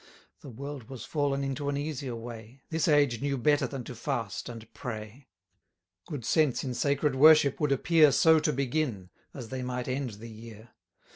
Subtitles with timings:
[0.39, 4.49] The world was fallen into an easier way; This age knew better than to fast
[4.49, 5.27] and pray.
[6.07, 10.13] Good sense in sacred worship would appear 1020 So to begin, as they might end
[10.13, 10.69] the year.